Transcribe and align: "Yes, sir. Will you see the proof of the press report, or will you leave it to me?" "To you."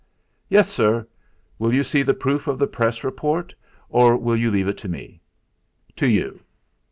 "Yes, 0.49 0.67
sir. 0.67 1.05
Will 1.59 1.71
you 1.71 1.83
see 1.83 2.01
the 2.01 2.15
proof 2.15 2.47
of 2.47 2.57
the 2.57 2.65
press 2.65 3.03
report, 3.03 3.53
or 3.87 4.17
will 4.17 4.35
you 4.35 4.49
leave 4.49 4.67
it 4.67 4.79
to 4.79 4.89
me?" 4.89 5.21
"To 5.97 6.07
you." 6.07 6.39